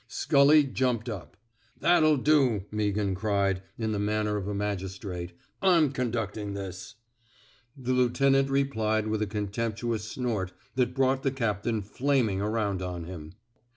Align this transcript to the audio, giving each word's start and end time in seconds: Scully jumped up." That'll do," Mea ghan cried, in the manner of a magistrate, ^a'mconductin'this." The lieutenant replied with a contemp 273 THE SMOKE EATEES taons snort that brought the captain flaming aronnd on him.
Scully 0.07 0.63
jumped 0.63 1.09
up." 1.09 1.37
That'll 1.79 2.17
do," 2.17 2.65
Mea 2.71 2.91
ghan 2.91 3.13
cried, 3.13 3.61
in 3.77 3.91
the 3.91 3.99
manner 3.99 4.35
of 4.35 4.47
a 4.47 4.53
magistrate, 4.55 5.33
^a'mconductin'this." 5.61 6.95
The 7.77 7.93
lieutenant 7.93 8.49
replied 8.49 9.05
with 9.05 9.21
a 9.21 9.27
contemp 9.27 9.75
273 9.75 9.91
THE 9.93 9.99
SMOKE 9.99 9.99
EATEES 9.99 10.17
taons 10.17 10.25
snort 10.25 10.53
that 10.73 10.95
brought 10.95 11.21
the 11.21 11.29
captain 11.29 11.83
flaming 11.83 12.39
aronnd 12.39 12.81
on 12.81 13.03
him. 13.03 13.35